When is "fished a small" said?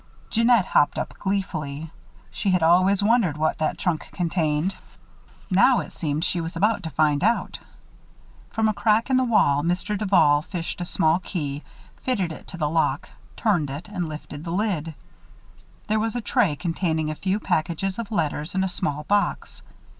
10.41-11.19